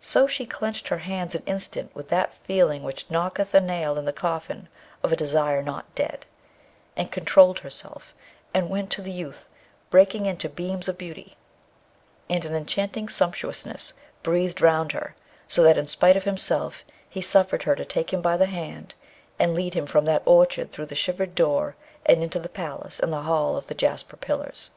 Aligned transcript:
So 0.00 0.28
she 0.28 0.46
clenched 0.46 0.86
her 0.86 0.98
hands 0.98 1.34
an 1.34 1.42
instant 1.44 1.90
with 1.92 2.06
that 2.10 2.32
feeling 2.32 2.84
which 2.84 3.10
knocketh 3.10 3.52
a 3.52 3.60
nail 3.60 3.98
in 3.98 4.04
the 4.04 4.12
coffin 4.12 4.68
of 5.02 5.10
a 5.10 5.16
desire 5.16 5.60
not 5.60 5.92
dead, 5.96 6.24
and 6.96 7.10
controlled 7.10 7.58
herself, 7.58 8.14
and 8.54 8.70
went 8.70 8.92
to 8.92 9.02
the 9.02 9.10
youth, 9.10 9.48
breaking 9.90 10.24
into 10.26 10.48
beams 10.48 10.86
of 10.86 10.96
beauty; 10.96 11.36
and 12.30 12.44
an 12.44 12.54
enchanting 12.54 13.08
sumptuousness 13.08 13.94
breathed 14.22 14.60
round 14.60 14.92
her, 14.92 15.16
so 15.48 15.64
that 15.64 15.76
in 15.76 15.88
spite 15.88 16.16
of 16.16 16.22
himself 16.22 16.84
he 17.10 17.20
suffered 17.20 17.64
her 17.64 17.74
to 17.74 17.84
take 17.84 18.12
him 18.12 18.22
by 18.22 18.36
the 18.36 18.46
hand 18.46 18.94
and 19.36 19.52
lead 19.52 19.74
him 19.74 19.86
from 19.88 20.04
that 20.04 20.22
orchard 20.26 20.70
through 20.70 20.86
the 20.86 20.94
shivered 20.94 21.34
door 21.34 21.74
and 22.04 22.22
into 22.22 22.38
the 22.38 22.48
palace 22.48 23.00
and 23.00 23.12
the 23.12 23.22
hall 23.22 23.56
of 23.56 23.66
the 23.66 23.74
jasper 23.74 24.16
pillars. 24.16 24.70